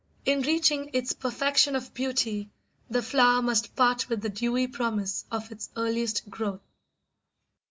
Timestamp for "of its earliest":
5.29-6.27